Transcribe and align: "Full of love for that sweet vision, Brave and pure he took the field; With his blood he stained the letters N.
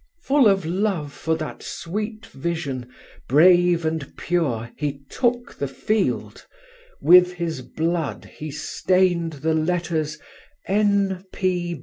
"Full 0.23 0.47
of 0.47 0.65
love 0.65 1.13
for 1.13 1.35
that 1.35 1.61
sweet 1.61 2.25
vision, 2.25 2.89
Brave 3.29 3.85
and 3.85 4.17
pure 4.17 4.71
he 4.75 5.01
took 5.11 5.55
the 5.59 5.67
field; 5.67 6.47
With 7.03 7.33
his 7.33 7.61
blood 7.61 8.25
he 8.25 8.49
stained 8.49 9.33
the 9.33 9.53
letters 9.53 10.17
N. 10.65 11.23